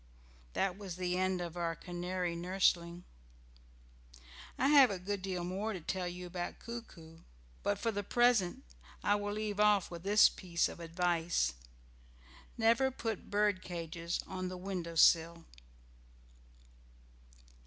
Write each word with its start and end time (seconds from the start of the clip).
That 0.53 0.79
was 0.79 0.95
the 0.95 1.15
end 1.15 1.41
of 1.41 1.55
our 1.55 1.75
canary 1.75 2.35
nursling. 2.35 3.03
I 4.57 4.69
have 4.69 4.89
a 4.89 4.97
good 4.97 5.21
deal 5.21 5.43
more 5.43 5.73
to 5.73 5.79
tell 5.81 6.07
you 6.07 6.25
about 6.25 6.57
Coo 6.57 6.81
coo, 6.81 7.21
but 7.61 7.77
for 7.77 7.91
the 7.91 8.01
present 8.01 8.63
I 9.03 9.13
will 9.13 9.33
leave 9.33 9.59
off 9.59 9.91
with 9.91 10.01
this 10.01 10.27
piece 10.27 10.67
of 10.67 10.79
advice. 10.79 11.53
"Never 12.57 12.89
put 12.89 13.29
bird 13.29 13.61
cages 13.61 14.19
on 14.25 14.47
the 14.49 14.57
window 14.57 14.95
sill." 14.95 15.45